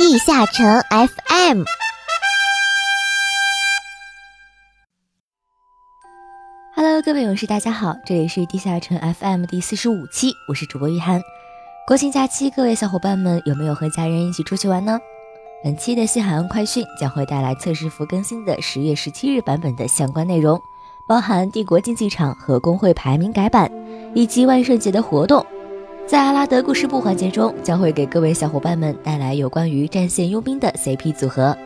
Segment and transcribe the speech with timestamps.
[0.00, 1.62] 地下城 FM。
[6.74, 11.20] Hello，各位勇士，大家好，这里是地下城 FM 第四十五期，我是主播玉涵。
[11.86, 14.98] 国庆假期，各位小伙伴们有没有和家人一起出去玩呢？
[15.62, 20.58] 本期的西海岸快讯将会带来测试服更新的十月十七日版本的相关内容，
[21.06, 23.70] 包含帝国竞技场和工会排名改版，
[24.14, 25.44] 以及万圣节的活动。
[26.10, 31.56] 在阿拉德故事部环节中，将会给各位小伙伴们带来有关于战线佣兵的 CP 组合。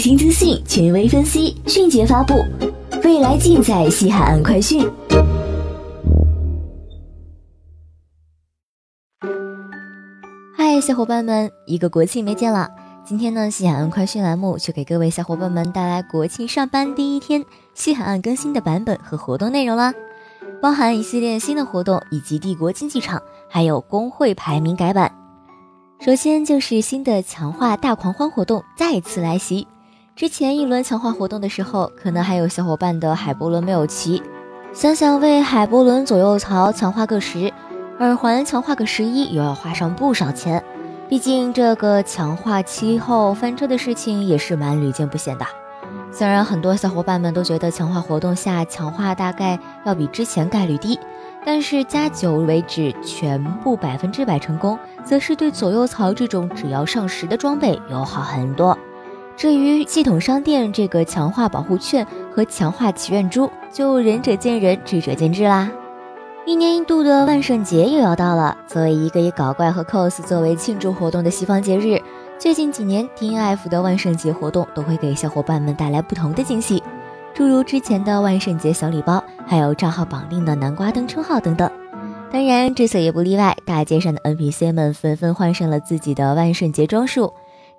[0.00, 2.32] 新资讯，权威分析，迅捷发布，
[3.04, 4.90] 未来尽在西海岸快讯。
[10.56, 12.70] 嗨，小伙伴们，一个国庆没见了。
[13.04, 17.44] 今天呢，西海岸快讯栏目就给各位小伙伴们带来国庆上班第一天
[17.74, 19.92] 西海岸更新的版本和活动内容啦，
[20.62, 25.12] 包含一系列新的活动，以及帝国竞技场，还有工会排名改版。
[26.00, 29.68] 首先就是新的强化大狂欢活动再次来袭。
[30.20, 34.22] 之前一轮强化活动的时候，可能还有小伙伴的海波轮没有齐，
[34.70, 37.50] 想想为海波轮左右槽强化个十，
[38.00, 40.62] 耳环强化个十一，又要花上不少钱。
[41.08, 45.46] 毕竟这个强化期后翻车的事情也是蛮屡见不鲜的。
[46.12, 51.00] 虽然很多小伙伴们都觉得强化活动下强化大概要比之前概率低，
[51.46, 58.76] 但是加九为止全部百分之百成功，则是对左右槽这种只要上十的装备友好很多。
[59.40, 65.72] 至于系统商店这个强化保护券和强化祈愿珠，就仁者见仁，智者见智啦。
[66.44, 71.98] 一年一度的万圣节又要到了，作为一个以搞怪和 cos 作为庆祝活动的西方节日，
[72.38, 76.82] 最近几年 DNF 的万圣节活动都会给小伙伴们带来不同的惊喜，
[77.32, 81.70] 诸如之前的万圣节小礼包，还有账号绑定的南瓜灯称号等等。
[82.30, 87.32] 当然，这次也不例外，大街上的 NPC 们纷纷换上了自己的万圣节装束。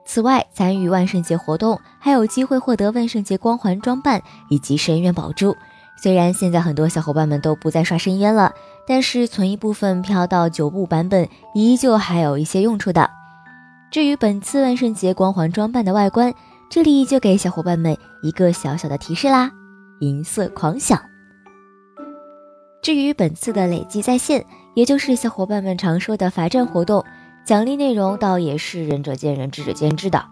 [0.05, 5.55] 此外，参与万圣节活动还有机会获得万圣节光环装扮以及深渊宝珠。
[6.01, 8.51] 虽然现在很多小伙伴们都不再刷深渊了，
[8.87, 13.09] 但是存一部分飘到九部版本，依旧还有一些用处的。
[13.91, 16.33] 至于本次万圣节光环装扮的外观，
[16.69, 19.51] 这里就给小伙伴们一个小小的提示啦：
[19.99, 20.99] 银色狂想。
[22.81, 27.03] 至于本次的累计在线，也就是小伙伴们常说的罚站活动。
[27.43, 30.23] 奖励内容倒也是仁者见仁，智者见智的。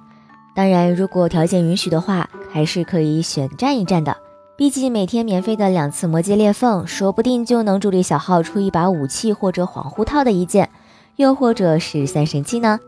[0.55, 4.15] 当然，如果条件允许的话，还是可以选战一战的。
[4.55, 10.69] 毕竟每天免费的两次魔界裂缝，说不定就能助力小号出一把武器或者恍惚套的一件，
[11.15, 12.79] 又或者是三神器呢。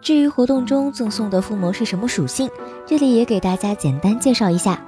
[0.00, 2.50] 至于活动中赠送的附魔是什么属性，
[2.86, 4.80] 这里也给大家简单介绍一下。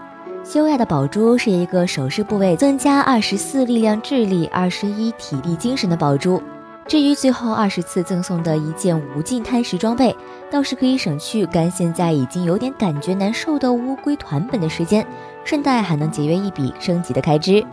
[0.43, 6.43] 修亚的宝珠是一个首饰部位增加二十四力量、智力、二十一体力、精神的宝珠。
[6.87, 10.15] 至于最后二十次赠送的一件无尽贪食装备，
[10.51, 15.05] 倒是可以省去干现在已经有点感觉难受的乌龟团本的时间，
[15.45, 17.65] 顺带还能节约一笔升级的开支。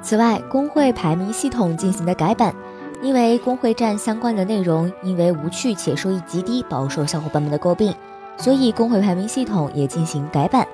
[0.00, 2.54] 此外，工会排名系统进行的改版，
[3.02, 7.92] 因为工会战相关的内容因为无趣且收益极低，饱受小伙伴们的诟病，
[8.36, 10.66] 所以工会排名系统也进行改版。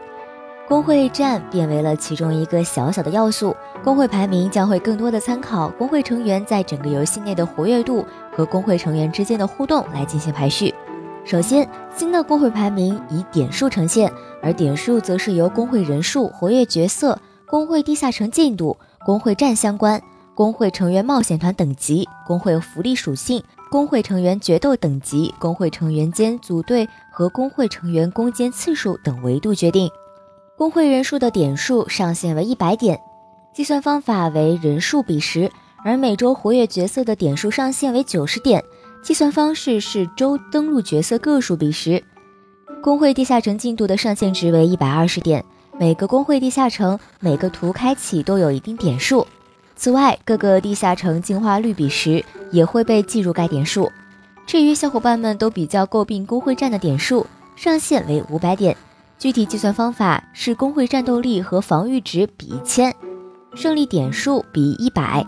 [0.70, 3.56] 工会战变为了其中一个小小的要素。
[3.82, 10.72] 工会排名将会更多的参考工会成员在整个游戏内的活跃度和工会成员之间的互动来进行排序。
[11.25, 20.00] 首先，新的工会排名以点数呈现，而点数则是由工会人数、活跃角色、工会地下城进度、工会战相关、
[20.37, 23.43] 工会成员冒险团等级、工会福利属性、
[23.73, 29.90] 工会成员决斗等级、工会成员间组队和工会成员攻坚次数等维度决定。
[30.61, 33.01] 工会人数的点数上限为一百点，
[33.55, 35.51] 计算方法为人数比十，
[35.83, 38.62] 而每周活跃角色的点数上限为九十点，
[39.03, 42.05] 计算方式是周登录角色个数比十。
[42.83, 45.43] 工会地下城进度的上限值为一百二十点，
[45.79, 49.27] 每个工会地下城每个图开启都有一定点数。
[49.77, 52.23] 此外，各个地下城进化率比十
[52.53, 53.91] 也会被计入该点数。
[54.47, 57.27] 至于小伙伴们都比较诟病工会战的点数
[57.57, 58.77] 上限为五百点。
[59.20, 62.90] 具体计算方法是工会战斗力和防御值比一千，
[63.55, 65.22] 胜利点数比一百。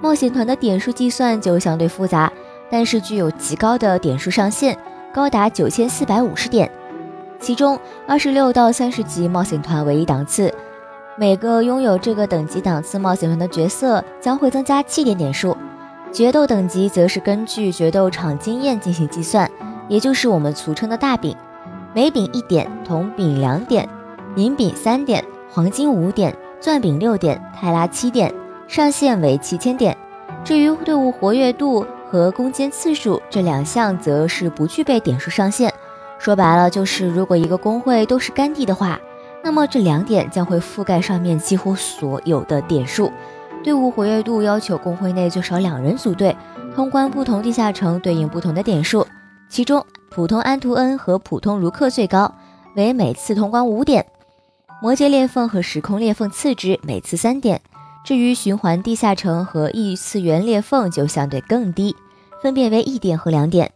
[0.00, 2.32] 冒险团的点数计算就相对复杂，
[2.70, 4.78] 但是具有极高的点数上限，
[5.12, 6.70] 高达九千四百五十点。
[7.40, 10.54] 其中二十六到三十级冒险团为一档次，
[11.18, 15.56] 每个拥有这个等级档次冒险团的角色将会增加七点点数。
[16.12, 19.50] 决斗等级则是根据决斗场经验进行计算，
[19.88, 21.36] 也就是我们俗称的大饼。
[21.94, 23.86] 每饼一点，铜饼两点，
[24.36, 28.32] 银饼三点，黄金五点，钻饼六点，泰拉七点，
[28.66, 29.94] 上限为七千点。
[30.42, 35.70] 至于队伍活跃度和攻坚次数这两项，则是不具备点数上限。
[36.18, 38.98] 说白了，就是如果一个工会都是干地的话，
[39.44, 43.12] 那么这两点将会覆盖上面几乎所有的点数。
[43.62, 46.34] 队伍活跃度要求工会内最少两人组队，
[46.74, 49.06] 通关不同地下城对应不同的点数，
[49.46, 49.84] 其中。
[50.14, 52.34] 普通安图恩和普通卢克最高，
[52.76, 54.02] 为每次通关五点；
[54.82, 57.58] 魔界裂缝和时空裂缝次之，每次三点。
[58.04, 61.96] 至于循环地下城和异次元裂缝就相对更低，
[62.42, 63.72] 分别为一点和两点。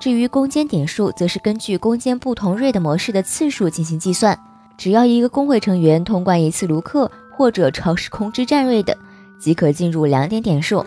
[0.00, 4.38] 至于攻坚点数，则是根据攻坚不同瑞的模式的次数进行计算。
[4.78, 8.96] 只要一个工会成员通关一次卢克或者超时空之战瑞的，
[9.38, 10.82] 即可进入两点点数；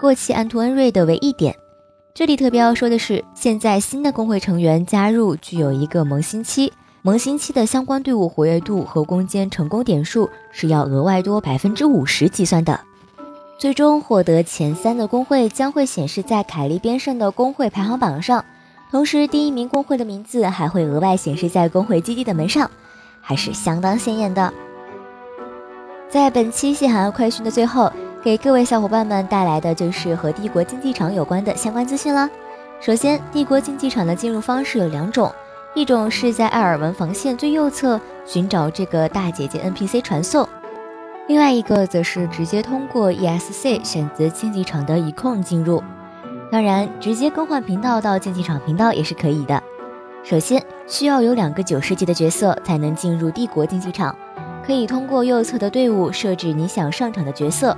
[0.00, 1.54] 过期安图恩瑞的为一点。
[2.14, 6.70] 这里特别要说的是，现在新的工会成员加入具有一个萌新期，
[7.00, 12.78] 萌新期的相关队伍活跃度和攻坚成功点数是要额外多百分之五十计算的。
[13.56, 18.44] 最终获得前三的工会将会显示在凯利边上的工会排行榜上，
[18.90, 22.70] 同时第一名工会的名字还会额外显示在工会基地的门上，
[23.22, 24.52] 还是相当显眼的。
[26.10, 27.90] 在本期西海岸快讯的最后。
[28.22, 32.30] 给各位小伙伴们带来的就是和帝国竞技场有关的相关资讯了。
[32.80, 35.32] 首先，帝国竞技场的进入方式有两种，
[35.74, 40.48] 一种是在艾尔文防线最右侧寻找这个大姐姐 NPC 传送，
[41.26, 45.82] 另外一个则是直接通过 ESC 选择竞技场的一控进入。
[46.48, 49.60] 当然，直接更换频道到竞技场频道也是可以的。
[50.22, 54.14] 首先，需要有两个九十级的角色才能进入帝国竞技场，
[54.64, 57.76] 可以通过右侧的队伍设置你想上场的角色。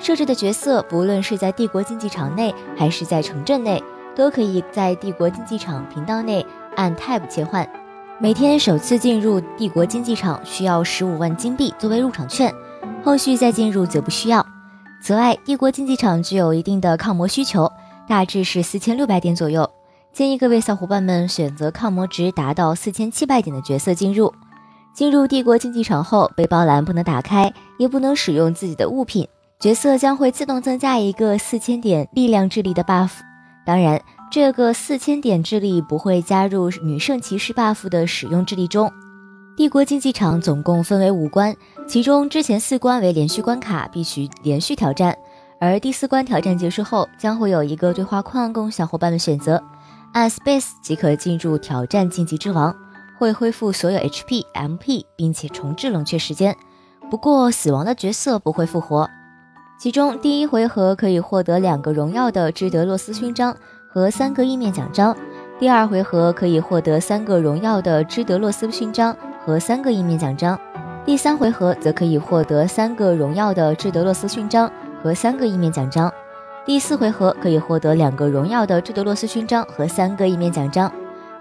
[0.00, 3.82] 设置的角色，不论是在帝国竞技场内还是在城镇内，
[4.16, 6.44] 都可以在帝国竞技场频道内
[6.74, 7.68] 按 Tab 切换。
[8.18, 12.52] 每天首次进入帝国竞技场需要十五万金币作为入场券，
[13.04, 14.44] 后续再进入则不需要。
[15.02, 17.70] 此外，帝国竞技场具有一定的抗魔需求，
[18.08, 19.70] 大致是四千六百点左右。
[20.12, 24.32] 建议各位小伙伴们选择抗魔值达到四千七百点的角色进入。
[24.92, 29.28] 进入帝国竞技场后，背包栏不能打开，也不能使用自己的物品。
[29.60, 33.10] 角色将会自动增加一个四千点力量智力的 buff，
[33.66, 34.00] 当然，
[34.32, 38.90] 这个四千点智力不会加入女圣骑士 buff 的使用智力中。
[39.58, 41.54] 帝国竞技场总共分为五关，
[41.86, 45.14] 其中之前四关为连续关卡，必须连续挑战，
[45.60, 49.62] 而第四关挑战结束后，将会有一个对话框供小伙伴们选择，
[50.14, 52.74] 按 space 即可进入挑战晋级之王，
[53.18, 56.56] 会恢复所有 HP、MP，并且重置冷却时间。
[57.10, 59.06] 不过，死亡的角色不会复活。
[59.80, 63.56] 其中第一回合可以获得两个荣耀的芝德洛斯勋章
[63.88, 65.16] 和三个意面奖章，
[65.58, 70.60] 第二回合可以获得三个荣耀的芝德洛斯勋章和三个意面奖章，
[71.06, 74.70] 第三回合则可以获得三个荣耀的芝德洛斯勋章
[75.02, 76.12] 和三个意面奖章，
[76.66, 80.92] 第四回合可以获得两个荣耀的芝德洛斯勋章和三个意面奖章，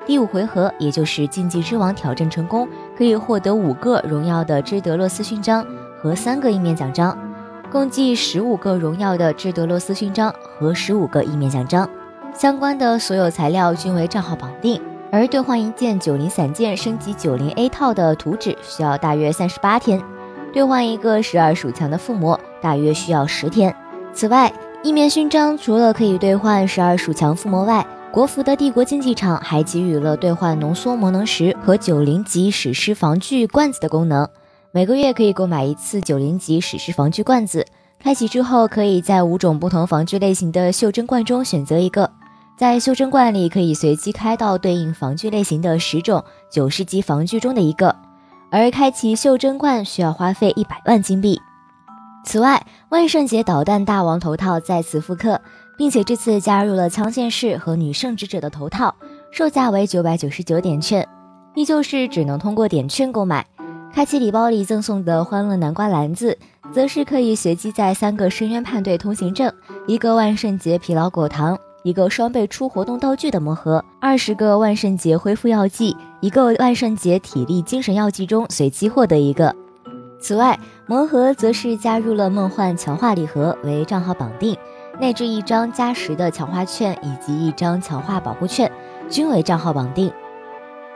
[0.05, 2.65] 第五回合也就是竞技之王挑战成功，
[2.97, 5.65] 可以获得五个荣耀的芝德洛斯勋章
[6.01, 7.28] 和三个意面奖章。
[7.71, 11.87] 共计十五个荣耀的智德洛斯勋章和十五个意面奖章，
[12.33, 14.81] 相关的所有材料均为账号绑定。
[15.11, 20.01] 而兑换一件九零散件升级九零 A 套的图纸需要大约三十八天，
[20.51, 23.75] 兑换一个十二属强的附魔大约需要十天。
[24.13, 34.27] 此外，一面勋章除了可以兑换十二属强附魔外，国服的帝国竞技场还给予了兑换浓缩魔能石和九零级史诗防具罐子的功能。
[34.71, 37.65] 每个月可以购买一次九零级史诗防具罐子，
[37.97, 42.07] 开启之后可以在五种不同防具类型的袖珍罐中选择一个。
[42.55, 47.95] 在袖珍罐里可以随机开到对应防具类型的十种九十级防具中的一个，
[48.51, 51.41] 而开启袖珍罐需要花费一百万金币。
[52.23, 55.41] 此外，万圣节导弹大王头套再次复刻，
[55.79, 58.93] 并且这次加入了枪剑士和女圣职者的头套，
[59.31, 61.07] 售价为九百九十九点券，
[61.55, 63.43] 依旧是只能通过点券购买。
[63.93, 66.37] 开启礼包里赠送的欢乐南瓜篮子，
[66.71, 69.51] 则是可以随机在三个深渊叛队通行证、
[69.87, 71.57] 一个万圣节疲劳果糖。
[71.83, 79.55] 一个双倍出活动道具的魔盒，二十个万圣节恢复药剂，一个万圣节体力精神药剂中随机获得一个。
[80.19, 84.57] 此外，魔盒则是加入了梦幻强化礼盒，为账号绑定，
[84.99, 88.69] 内置一张加十的强化券以及一张强化保护券，
[89.09, 90.11] 均为账号绑定。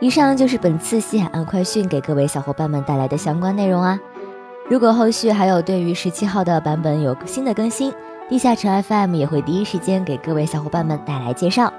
[0.03, 3.97] 以上就是本次西海岸快讯给各位小伙伴们带来的相关内容啊！
[4.69, 7.89] 如果后续还有对于十七号的版本有新的更新，
[8.27, 11.71] 地下城 FM 也会第一时间给各位小伙伴们带来介绍。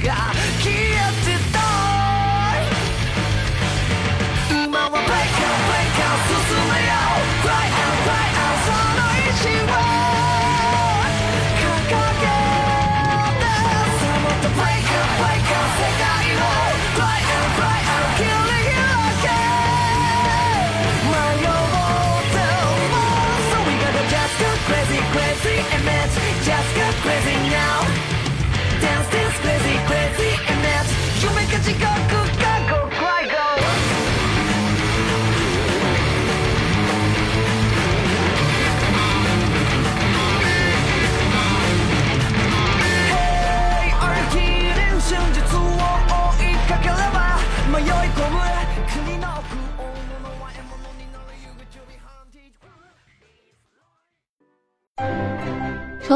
[0.00, 0.37] God.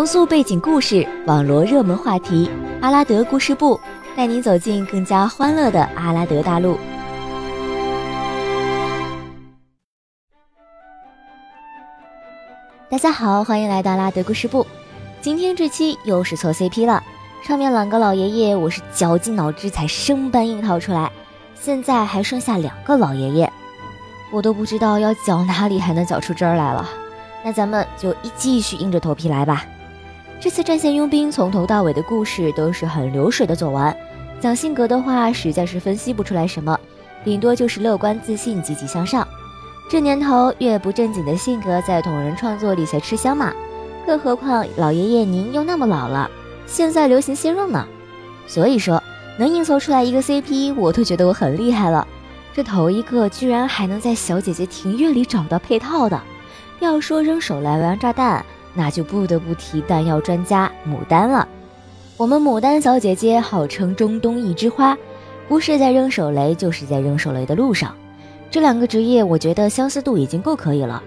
[0.03, 3.79] 重塑背景故事，网罗热门话题，阿拉德故事部
[4.17, 6.77] 带您走进更加欢乐的阿拉德大陆。
[12.91, 14.67] 大家好，欢迎来到阿拉德故事部。
[15.21, 17.01] 今天这期又是错 CP 了，
[17.45, 21.13] 上面两个老爷爷我是绞尽脑汁才生搬硬套出来，
[21.55, 23.53] 现在还剩下两个老爷爷，
[24.33, 26.91] 我都不知道要绞哪里还能绞出汁儿来了。
[27.45, 29.65] 那咱们就一继续硬着头皮来吧。
[30.43, 33.97] 这次战线佣兵从头到尾的故事都是很流水的走完，
[34.41, 36.77] 讲性格的话实在是分析不出来什么，
[37.23, 39.27] 顶多就是乐观自信、积极向上。
[39.89, 43.53] 这年头越不正经的性格在同人创作里才吃香嘛，
[44.05, 46.29] 更何况老爷爷您又那么老了，
[46.67, 47.87] 现在流行鲜肉呢，
[48.49, 49.01] 所以说
[49.39, 52.05] 能硬凑出来一个 CP，我都觉得我很厉害了。
[52.53, 56.21] 这头一个居然还能在小姐姐庭院里找到配套的，
[56.81, 58.45] 要说扔手雷玩炸弹。
[58.75, 61.47] 那就不得不提弹药专家牡丹了。
[62.17, 64.97] 我们牡丹小姐姐号称中东一枝花，
[65.49, 67.95] 不是在扔手雷，就是在扔手雷的路上。
[68.51, 71.03] 这两个职业，我觉得相似度已经够可以了。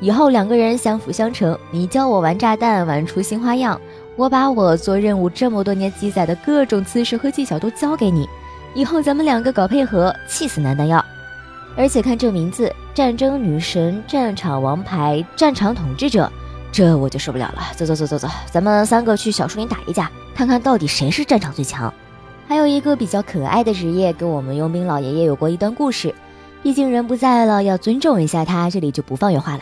[0.00, 3.78] 以后两个人相辅相成，你教我玩炸弹，玩出新花样；
[4.16, 8.28] 我把我做任务这么多年积攒的各种姿势和技巧都教给你。
[8.74, 11.04] 以后咱们两个搞配合，气死男弹药！
[11.76, 16.30] 而且看这名字：战争女神、战场王牌、战场统治者。
[16.72, 21.92] 这我就受不了了，走走走走走，咱们三个去小树林打一架，看看到底谁是战场最强。
[22.48, 26.14] 还有一个比较可爱的职业，跟我们佣兵老爷爷有过一段故事，
[26.62, 29.60] 毕竟人不在了，要尊重一下他，这里就不放原话了。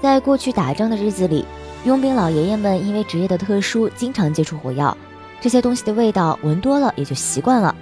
[0.00, 1.44] 在过去打仗的日子里，
[1.84, 4.96] 佣兵老爷爷们因为职业的特殊，经常接触火药，
[5.40, 7.74] 这些东西的味道闻多了也就习惯了。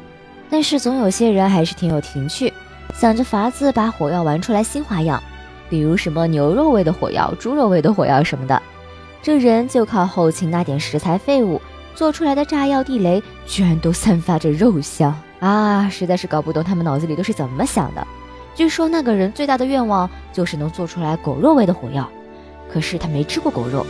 [0.49, 2.53] 但是总有些人还是挺有情趣，
[2.95, 5.23] 想着法子把火药玩出来新花样，
[5.71, 8.61] 比如什么牛肉味的火药、猪肉味的火药什么的。
[9.23, 11.61] 这人就靠后勤那点食材废物
[11.95, 15.89] 做出来的炸药地雷，居然都散发着肉香啊！
[15.89, 18.07] 实在是搞不懂他们脑子里都是怎么想的。
[18.55, 22.07] 据说那个人最大的愿望就是能做出来狗肉味的火药。
[22.73, 23.87] 可是他没吃过狗肉，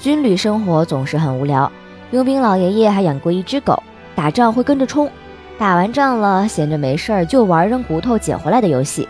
[0.00, 1.70] 军旅生活总是很无聊。
[2.10, 3.82] 佣兵老爷爷还养过一只狗，
[4.14, 5.10] 打仗会跟着冲，
[5.58, 9.08] 打完仗了闲着没事儿就玩扔骨头捡回来的游戏。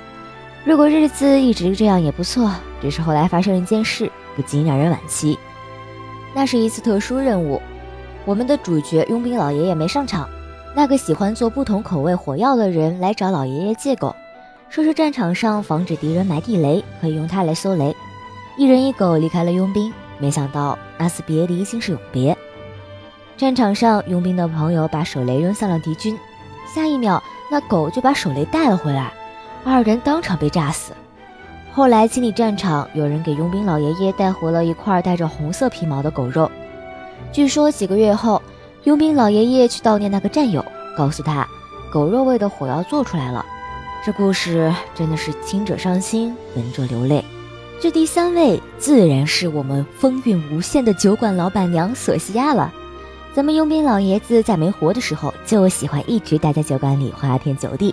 [0.65, 5.39] 如果日子一直这样也不错，只是后来发生一件事，不禁让人惋惜。
[6.35, 7.61] 那是一次特殊任务，
[8.25, 10.27] 我们的主角佣兵老爷爷没上场，
[10.75, 14.17] 那个喜欢做不同口味火药的人来找老爷爷借狗，
[14.71, 17.95] 说是战场上防止敌人埋地雷，可以用它来搜雷。
[18.57, 22.35] 一人一狗离开了佣兵，没想到那次别离竟是永别。
[23.37, 26.19] 战场上，佣兵的朋友把手雷扔向了敌军，
[26.75, 29.13] 下一秒那狗就把手雷带了回来，
[29.65, 30.93] 二人当场被炸死。
[31.73, 36.51] 后来清理战场，有人给佣兵老爷爷带回了一块带着红色皮毛的狗肉。
[37.33, 38.41] 据说几个月后，
[38.85, 40.65] 佣兵老爷爷去悼念那个战友，
[40.97, 41.47] 告诉他，
[41.93, 43.45] 狗肉味的火药做出来了。
[44.05, 47.25] 这故事真的是听者伤心，闻者流泪。
[47.81, 52.73] 这第三位自然是我们风韵无限的酒馆老板娘索西亚了。
[53.35, 57.93] 咱们佣兵老爷子在没活的时候就喜欢一直待在酒馆里花天酒地，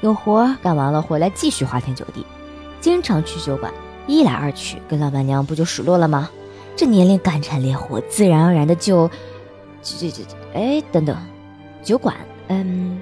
[0.00, 2.24] 有活干完了回来继续花天酒地，
[2.80, 3.72] 经常去酒馆，
[4.06, 6.30] 一来二去跟老板娘不就熟络了吗？
[6.76, 9.10] 这年龄干柴烈火，自然而然的就……
[9.82, 10.36] 这这这……
[10.54, 11.16] 哎，等等，
[11.82, 12.14] 酒馆……
[12.46, 13.00] 嗯，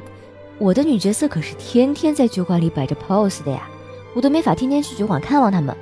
[0.59, 3.69] 我的女角色可是天天在酒馆里摆着 pose 的呀，
[4.15, 5.76] 我都没法天天去酒馆看望他们。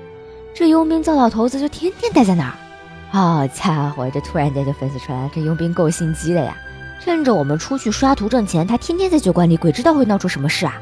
[0.52, 2.54] 这佣兵糟老头子就天天待在那儿，
[3.10, 6.56] 好家伙，这突然间就分析出来，这佣兵够心机的呀！
[7.00, 10.80] 趁着我们出去刷图挣钱，他天天在酒馆里，鬼知道会闹出什么事啊！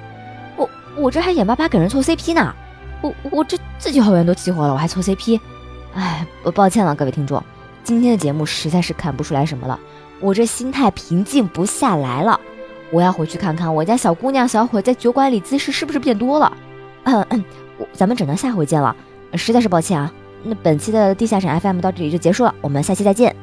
[0.96, 2.54] 我这还眼巴巴给人凑 CP 呢，
[3.00, 5.40] 我我这自己好友都激活了，我还凑 CP，
[5.94, 7.42] 哎，我抱歉了各位听众，
[7.82, 9.78] 今天的节目实在是看不出来什么了，
[10.20, 12.38] 我这心态平静不下来了，
[12.90, 16.52] 我要回去看看我家小姑娘小伙在酒馆里姿势是不是变多了，
[17.04, 17.44] 嗯嗯，
[17.92, 18.94] 咱们只能下回见了。
[19.34, 20.12] 实在是抱歉啊，
[20.42, 23.34] 那本期的地下城 FM 到这里就结束了，我们下期再见。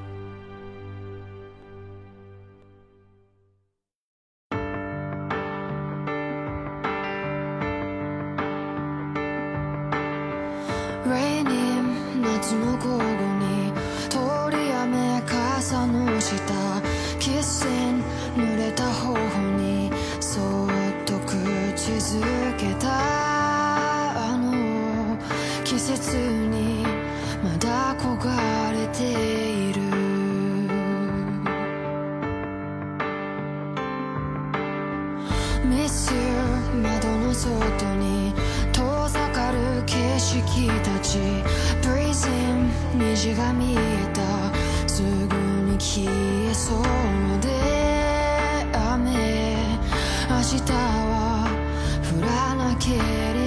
[50.41, 51.49] は
[52.17, 52.97] 降らなけれ
[53.33, 53.38] ば